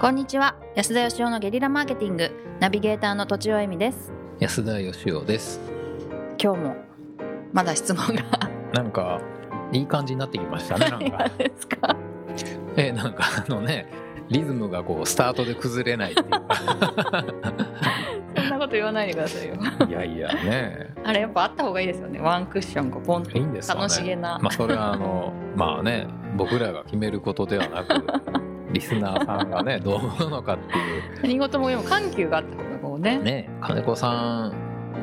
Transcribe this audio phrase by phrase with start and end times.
[0.00, 0.54] こんにちは。
[0.76, 2.30] 安田義雄のゲリラマーケティング。
[2.60, 4.12] ナビゲーターの土地尾恵美です。
[4.38, 5.58] 安田義雄です。
[6.40, 6.76] 今日も
[7.52, 8.22] まだ質問が。
[8.72, 9.20] なんか
[9.72, 11.28] いい感じになってきましたねなんか。
[11.36, 11.96] ですか？
[12.76, 13.88] えなんかあのね
[14.28, 16.46] リズムがこうスタートで崩れないっていうか。
[18.36, 19.56] そんなこと言わないでくださいよ。
[19.88, 20.94] いやいやね。
[21.02, 22.20] あれやっぱあった方がいいですよね。
[22.20, 23.80] ワンクッションがポンといいんですかね。
[23.80, 26.06] 楽しげな、まあそれはあのまあね
[26.36, 31.02] 僕らが決めることではなくリスナーさんがね どう思うのかっていう。
[31.22, 33.18] 何事もでも緩急があったこうね。
[33.18, 34.52] ね金子さん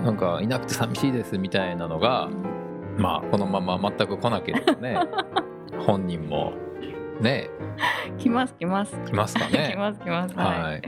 [0.04, 2.30] なんかいなくて寂しいですみたいなのが
[2.98, 5.00] まあこのまま全く来なければね
[5.86, 6.54] 本人も
[7.20, 7.50] ね
[8.18, 8.96] 来ます来ます。
[9.06, 10.36] 来ますか 来ねます来ます。
[10.38, 10.82] はい、はい。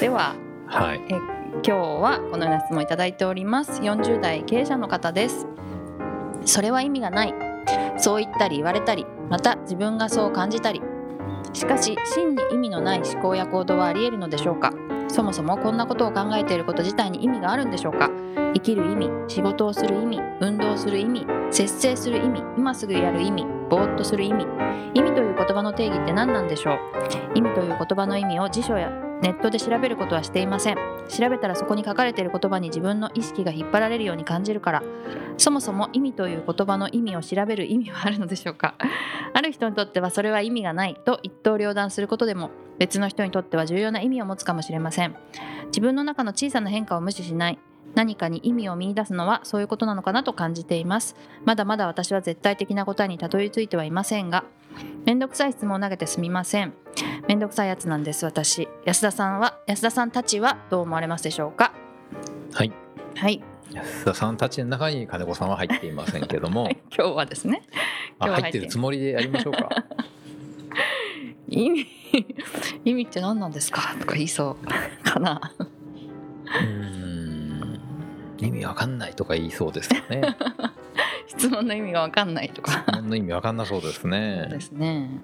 [0.00, 0.34] では
[0.66, 1.00] はい。
[1.08, 3.80] 今日はこのような質問をいただいております。
[3.80, 5.46] 40代経営者の方です。
[6.44, 7.34] それは意味がない。
[7.96, 10.82] そう言ったり言われたりまた自分がそう感じたり
[11.54, 14.72] しかし真に意味のない思考や行動はあり得るのでしょうか？
[15.08, 18.10] そもそもこんなことを考えていること自体に意味があるんでしょうか？
[18.54, 24.43] 生きる意味仕事をする意味運動する意味節制する意味今すぐやる意味ぼーっとする意味
[25.46, 26.78] 言葉の定義って何なんでしょう？
[27.34, 28.90] 意味という言葉の意味を辞書や
[29.22, 30.76] ネットで調べることはしていません。
[31.08, 34.82] 調べたらそこに書かれている言葉に自分の意識が引っ張られるように感じるから。
[35.36, 38.74] そもそも意味という言葉の意味を調べる意味はあるのでしょうか？
[39.34, 45.16] ある人にとってはそれは意味がないと一刀両断することでも別の人にとっては重要な意味を持つかもしれません。
[45.66, 47.58] 自分の中の小さな変化を無視しない。
[47.94, 51.14] 何かに意味を見出すのはそういうことなのかなと感じています。
[51.44, 54.44] まだまだ私は絶対的な答えにたどり着いてはいませんが
[55.04, 56.72] めんどくさい質問を投げてすみません。
[57.28, 58.68] めんどくさいやつなんです私。
[58.84, 61.72] 安田さんは安田さんたちはどう思われますでしょうか？
[62.52, 62.72] はい。
[63.16, 63.40] はい、
[63.72, 67.62] 安田さんたちの中に金子さんは入っていませんけども、 今日はですね。
[68.18, 69.68] あ今日は入ってるつもりでやりましょうか。
[71.48, 71.86] 意味
[72.84, 73.94] 意味って何なんですか？
[74.00, 74.66] とか言いそう
[78.44, 80.36] 意味わかんないとか言いそうですよね。
[81.26, 82.84] 質問の意味が分かんないとか。
[82.86, 85.20] 質問の意味わかんなそうですそうでねすね。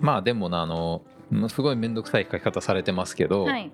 [0.00, 1.02] まあでもなあの
[1.48, 3.70] すごい面倒くさい書き方されてますけど、はい。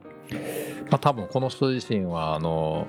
[0.91, 2.87] まあ、多分この人自身はあの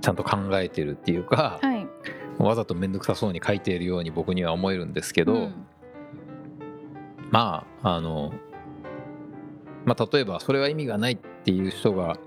[0.00, 1.86] ちゃんと考えてるっていうか、はい。
[2.38, 5.66] わざと面倒くさそうに書いているように僕には思えるんですけど、うん。
[7.30, 8.32] まああの、
[9.84, 12.18] まあ、例えばそれは意味がないっていう人が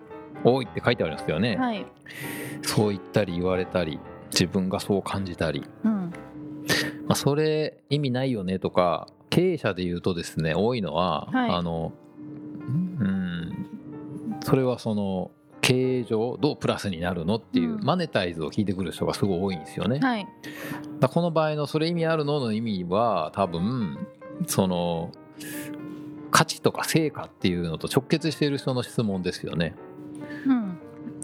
[0.44, 1.86] 多いって書いてありますよね、はい。
[2.62, 4.00] そう言ったり言われたり
[4.32, 6.14] 自分がそう感じたり、うん。
[7.08, 11.52] まあ、それ意味ないよねとか経営者で言うとですね多いのは、はい。
[11.52, 11.94] あの
[12.68, 13.68] うん
[14.44, 15.32] それはその
[15.62, 17.84] 経営上どうプラスになるのっていう、うん。
[17.84, 20.00] マネタイズを聞いてくる人がすごい多いんですよね。
[20.00, 20.28] はい。
[21.00, 23.98] だこの場合のそれ意味あるのの意味は多分
[24.46, 25.12] その
[26.32, 29.76] 価値とか成果っていうのと直結している人の質問ですよね。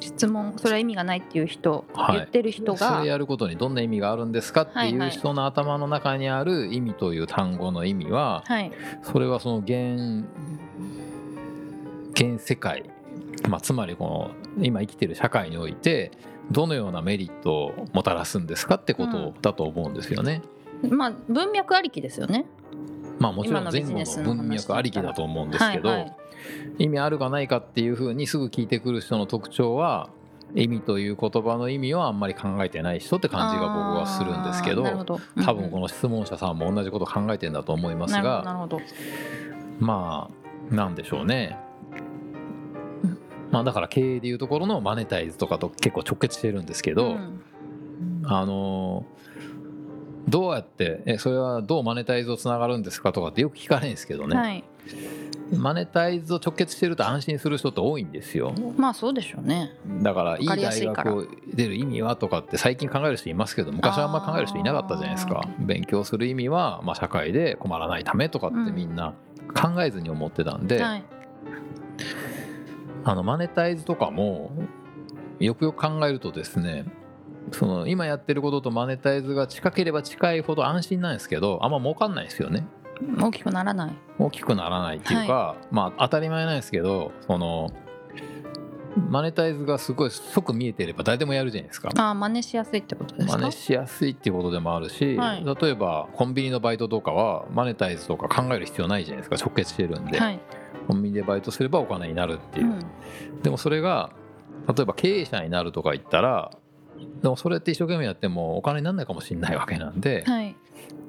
[0.08, 2.16] うん質問それは意味がないっていう人、はい。
[2.18, 8.72] 言ってる人がそれやることにどんな意味があるんですかってはいう人の頭の中にある意味という単語の意味ははい。
[9.02, 10.26] それはその現
[12.12, 12.90] 現世界、
[13.50, 16.12] まあ、つまりこの今生きてる社会において
[16.52, 20.42] どのようなメリットをもたらすんですかってことだと思うんですよね。
[20.90, 22.46] まあ文脈ありきですよね
[23.24, 26.16] まあもちろん前後のの文脈ありきだと思うんですけど、はいはい。
[26.78, 30.10] 意味あるかないかっていうふうにすぐ聞いてくる人の特徴は
[30.56, 35.20] 意味という言葉の意味をあんまり考えてない人って感じが僕はするんですけどあーなるほど。
[35.42, 38.68] 多分このの質問者さんも同じこと考えてんだと思いますが
[39.80, 40.30] ま
[40.72, 41.58] あなんでしょうね。
[43.52, 47.42] まあだから経営でいうところのマネタイズとかと結構直結してるんですけど、うん。
[48.26, 49.06] あの
[50.28, 54.64] どうやってえそれはどうマネタイズをつながるんですかとかってよく聞かれるんですけどね、はい。
[55.56, 58.54] マネタイズを直結してると安心する人って多いんですよ。
[58.78, 59.72] まあそうでしょうね。
[60.02, 65.48] だからいい大学を出る意味はとかって最近考える人いますけど昔はあんまり考える人いなかったじゃないですか。
[65.60, 69.14] 勉強する意味は、まあ、社会で困らないためとかってみんな
[69.54, 71.04] 考えずに思ってたんで、はい。
[73.06, 74.52] あのマネタイズとかも
[75.40, 76.86] よくよく考えるとですね
[77.52, 82.66] その今やってることとマネタイズが近ければ近いほど安心なんですけどあんま儲かんないですよね。
[83.20, 83.92] 大きくならない。
[84.18, 87.70] 大きくならないっていうか、まあ当たり前なんですけどその
[89.10, 91.90] マネタイズがすごい即見えてれば誰でもやるじゃないですか。
[91.98, 93.38] ああ真似しやすいってことですか？
[93.40, 95.44] 真似しやすいっていうことでもあるし、はい。
[95.44, 100.40] 例えばコンビニのバイトとかはマネタイズとか考える必要ないじゃないですか直結してるんで、はい。
[100.88, 102.68] コンビニでバイトすればお金になるっていう。
[102.68, 103.42] う、ん。
[103.42, 104.12] でもそれが
[104.68, 106.52] 例えば経営者になるとか言ったら
[107.22, 110.56] でもそれって一生懸命やってもお金にならないかもしれないわけなんで、はい。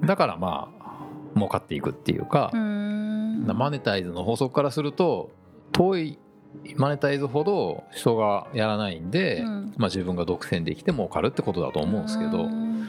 [0.03, 5.31] だからまあ儲かっていくっていうかマネタイズの法則からすると
[5.71, 6.19] 遠い
[6.77, 9.73] マネタイズほど人がやらないんで、うん。
[9.77, 12.87] まあ、自分が独占できて儲かるってことだと思うんですけど、うん。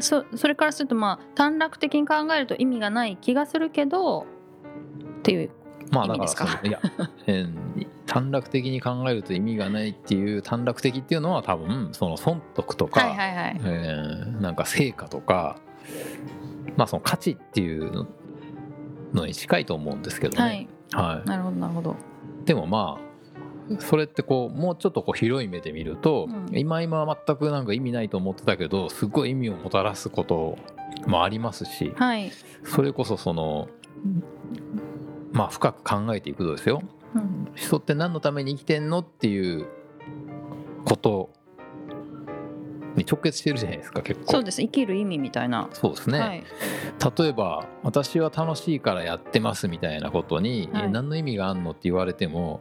[0.00, 4.26] そそれからするとまあ短絡的に考えると意味がない気がするけど
[5.18, 5.50] っていう
[5.90, 6.80] まあだからいや、
[7.26, 13.60] えー短絡的に考えると意味がないっていう短絡的っていうのは多分その損得とか、はいはいはい。
[13.62, 15.60] えーなんか成果とか
[16.76, 18.08] まあその価値っていう
[19.12, 20.58] のに近いと思うんですけどはい。
[20.60, 20.68] ね。
[20.92, 21.28] はい。
[21.28, 21.96] なるほどなるほど。
[22.44, 26.58] でもまあそれってこうもうちょっとこう広い目で見ると、うん。
[26.58, 30.58] 今今は全くなんか意味ないと思ってたけどすごい意味をもたらすこと
[31.06, 32.32] もありますしはい、
[32.64, 33.68] それこそその
[35.30, 36.80] まあ深く考えていくとですよ。
[36.82, 36.99] うん
[37.54, 39.66] 人って何のために生きてんのっていう
[40.84, 41.30] こと
[42.96, 44.32] に直結してるじゃないですか結構。
[44.32, 44.60] そうです。
[44.62, 46.44] 生きる意味みたいな、そうですね、はい。
[47.18, 50.84] 例えば「私は楽しいからやってます」みたいなことに、はい。
[50.84, 52.60] え何の意味があんのって言われても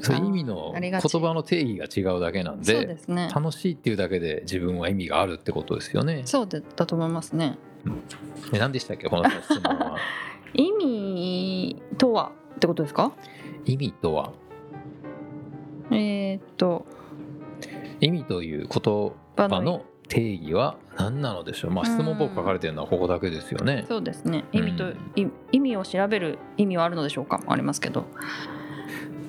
[0.00, 3.30] それ意味の言葉の定義が違うだけなんそうでね。
[3.34, 6.22] 楽しいっていうだけで自分は意味があるってことですよね。
[6.24, 7.58] そうだと思いますね。
[8.52, 9.96] で何でしたっけこの質問は？
[10.54, 13.12] 意味とはってことですか？
[13.68, 14.32] 意味とは？
[15.90, 16.86] えー、っと
[18.00, 23.84] 意味という言葉の定義は何なのでしょう、まあ、質問僕書かれてるのはここだけですよね。
[23.86, 24.46] そうですね。
[24.52, 27.42] 意味と、うんい意味を調べる意味はあるのでしょうか？
[27.46, 28.06] ありますけど。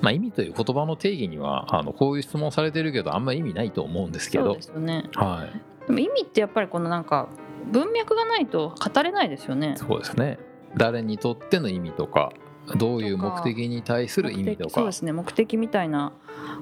[0.01, 4.45] まあ、意味という言葉の定義にはあのこういう質問されてるけどあんまり意味ないと思うんですけど。
[4.45, 5.09] そうですよね。
[5.15, 5.49] は
[5.83, 5.87] い。
[5.87, 7.27] でも意味ってやっぱりこのなんか
[7.69, 9.73] 文脈がないと語れないですよね。
[9.75, 10.39] そうですね。
[10.77, 12.31] 誰にとっての意味とか
[12.77, 14.69] どういう目的に対する意味とか。
[14.71, 15.11] そうですね。
[15.11, 16.11] 目的みたいな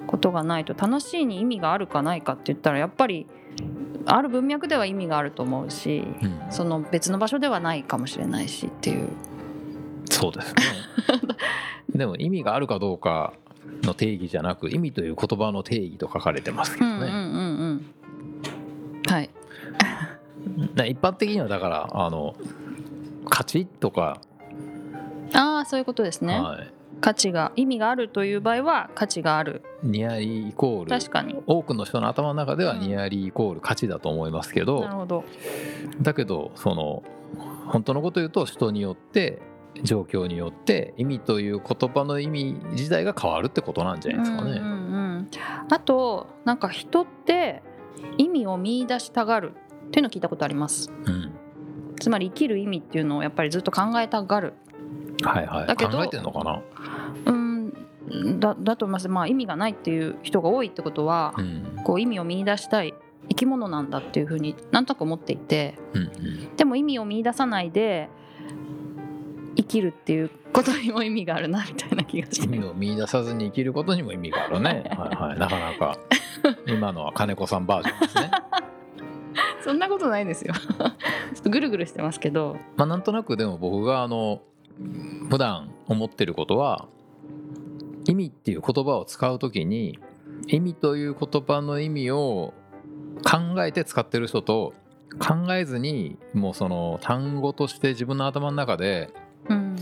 [0.07, 3.27] ことがないと楽しいに意味があるかないかって言ったらやっぱり
[4.05, 6.51] ある文脈では意味があると思うしうん。
[6.51, 9.09] その別の場所ではないかもしれないしっていう。
[10.09, 10.61] そうですね。
[11.93, 13.33] でも意味があるかどうか
[13.83, 17.91] の定義じゃなく意味という言葉の定義と書かれてますけどね、うんうんうん
[19.05, 19.11] うん。
[19.11, 19.29] はい。
[20.75, 22.35] な一般的にはだからあの
[23.29, 24.21] 価値とか、
[25.33, 26.71] ああそういうことですね、はい、
[27.01, 29.63] 価値が意味があるという場合は価値がある。
[29.83, 30.89] ニアリーイコール。
[30.89, 31.35] 確かに。
[31.45, 32.79] 多くの人の頭の中ではうん。
[32.79, 35.23] ニアリーイコール価値だと思いますけど、なるほど。
[36.01, 37.03] だけどその
[37.67, 39.41] 本当のこと言うと人によって
[39.83, 44.51] 状況によって意味という言葉の意味自体が変わるってことなんじゃないですかね。
[44.51, 44.65] うんうんう
[45.19, 45.29] ん、
[45.69, 47.61] あとなんか人って
[48.17, 49.53] 意味を見出したがる
[49.87, 50.91] っていうのを聞いたことあります。
[51.05, 51.31] うん。
[51.99, 54.53] つまり生きる意味っていうのをやっぱりずっと考えたがる
[55.23, 56.61] はいはい、だけど考えてんのかな、
[57.25, 57.73] うん
[58.39, 59.09] だだと思います。
[59.09, 61.81] まあ意味がないっていう人が多いってことはう、ん。
[61.83, 62.93] こう意味を見出したい
[63.29, 68.09] 生き物なんだっていうふうになんとなく思っていてうんうん、でも意味を見出さないで
[69.55, 75.97] 生きるっていうことにも意味があるなみたいな気がして意味を見出さずに生きることにも意味があるね、 はいはい、なかなか
[76.67, 78.31] 今のは金子さんバージョンですね。
[79.63, 80.53] そんなことないですよ。
[80.77, 82.57] ちょっとぐるぐるしてますけど。
[82.77, 84.41] まあなんとなくでも僕があの
[85.29, 86.87] 普段思ってることは
[88.05, 89.99] 意味っていう言葉を使うときに
[90.47, 92.53] 意味という言葉の意味を
[93.23, 94.73] 考えて使ってる人と
[95.19, 99.11] 考えずにもうその単語として自分の頭の中で
[99.49, 99.75] うん。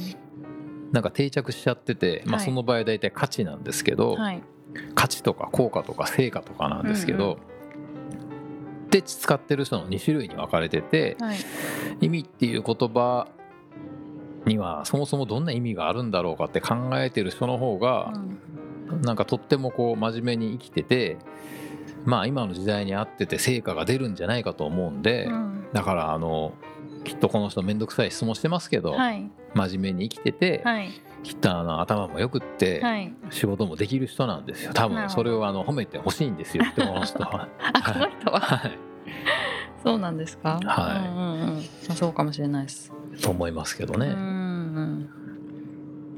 [0.92, 2.46] なんか定着しちゃってて、まあ、はい。
[2.46, 4.42] その場合大体価値なんですけど、はい。
[4.94, 7.38] 価値とか効果とか成果とかなんですけど、
[8.90, 11.38] で使ってる人の2種類に分かれててはい。
[12.02, 13.28] 意味っていう言葉
[14.46, 18.14] にはそもそもどんな意味があるんだろうかって考えてる人の方が
[18.90, 19.02] うん。
[19.02, 21.18] なんかとってもこう真面目に生きてて
[22.06, 25.68] まあ今の時代に合ってて成果が出るんじゃないかと思うんでうん。
[25.74, 26.54] だからあの
[27.04, 29.30] きっとこの人面倒くさい質問してますけどはい。
[29.54, 30.90] 真面目に生きててはい。
[31.24, 33.12] きっとあの頭もよくってはい。
[33.32, 34.74] 仕事もできる人なんですよ。
[34.74, 37.48] 多分それをあの褒めてほしいんですよってこの人は。
[37.74, 38.40] あこの人は。
[38.40, 38.72] はい。
[39.84, 40.60] そうなんですか。
[40.64, 41.10] はい。
[41.10, 41.64] うんうんうん。
[41.90, 42.92] あそうかもしれないです。
[43.22, 44.08] と思いますけどね。
[44.76, 44.84] うん。
[44.84, 45.10] うん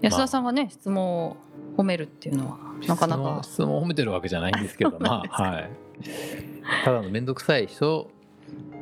[0.01, 1.37] 安田さんがね質問を
[1.75, 3.23] 褒めるっていうのはなかなか。
[3.23, 5.69] 質問質問を褒めてるわけじゃないんですけどまあ はい。
[6.83, 8.09] ただの面倒くさい人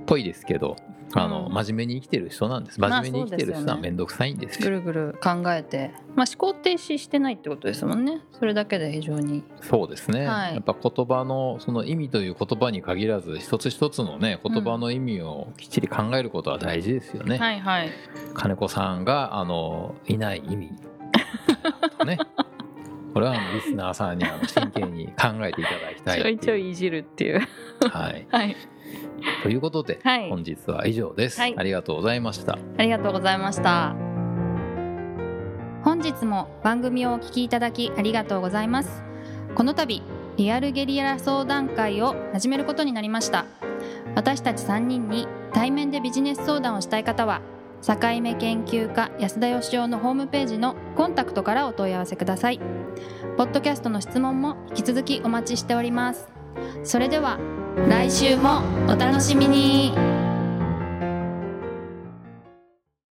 [0.01, 0.75] っぽいですけど
[1.13, 1.53] あの、うん。
[1.53, 2.79] 真面目に生きてる人なんです。
[2.79, 5.91] まあ真面目に生きてる人は面倒くさいんですぐよ、るぐる考えて。
[6.15, 8.21] まあ思考停止してないってことですもんね。
[8.31, 9.43] それだけで非常に。
[9.61, 10.53] そうですね、はい。
[10.53, 17.89] やっぱ言葉のその意味という言葉に限らず一つ一つのね言葉の意味をきっちり考えることは大事ですよね、はいはい。
[18.33, 20.71] 金子さんがあのいない意味
[22.05, 22.19] ね
[23.15, 27.39] これはリスナーさんにあの真剣に考えていただきたいちょいちょいいじるっていう。
[27.89, 28.57] はい、 はい。
[29.41, 30.29] ということで、はい。
[30.29, 31.55] 本日は以上です、はい。
[31.57, 32.59] ありがとうございました。
[32.77, 33.95] ありがとうございました。
[35.81, 39.01] 本日も番組をお聞きいただきありがとうございます。
[39.55, 40.03] この度
[40.35, 43.45] リアルゲリラ相談会を始めることになりました。
[44.15, 47.39] 私たち3人に対面でビジネス相談をしたい方は
[47.85, 52.59] 境目研究家安田義雄のホームページのコンタクトからお問い合わせください。
[53.37, 56.27] ポッドキャストの質問も引き続きお待ちしております。
[56.83, 57.37] それでは
[57.87, 60.04] 来週もお楽しみに。